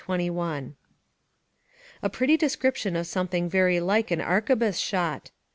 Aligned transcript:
21.] 0.05 0.75
A 2.01 2.09
pretty 2.09 2.35
description 2.35 2.95
of 2.95 3.05
something 3.05 3.47
very 3.47 3.79
like 3.79 4.09
an 4.09 4.19
arquebuse 4.19 4.79
shot. 4.79 5.29